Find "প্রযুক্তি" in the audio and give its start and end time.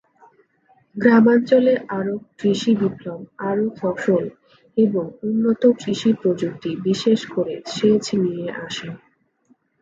6.21-6.71